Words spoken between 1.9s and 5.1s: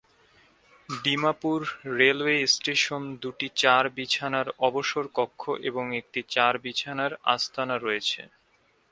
railway station দুটি চার বিছানার অবসর